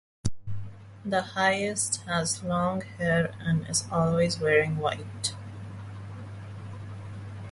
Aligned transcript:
The 1.05 1.21
Highest 1.21 1.97
has 2.07 2.41
long 2.43 2.81
hair 2.81 3.35
and 3.39 3.67
is 3.69 3.85
always 3.91 4.39
wearing 4.39 4.77
white. 4.77 5.35